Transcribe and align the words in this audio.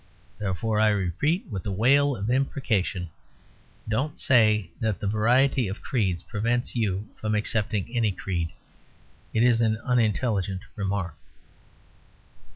Therefore 0.39 0.79
I 0.79 0.89
repeat, 0.89 1.45
with 1.51 1.61
the 1.61 1.71
wail 1.71 2.15
of 2.15 2.31
imprecation, 2.31 3.11
don't 3.87 4.19
say 4.19 4.71
that 4.79 4.99
the 4.99 5.05
variety 5.05 5.67
of 5.67 5.83
creeds 5.83 6.23
prevents 6.23 6.75
you 6.75 7.07
from 7.17 7.35
accepting 7.35 7.87
any 7.95 8.11
creed. 8.11 8.49
It 9.31 9.43
is 9.43 9.61
an 9.61 9.77
unintelligent 9.85 10.61
remark. 10.75 11.17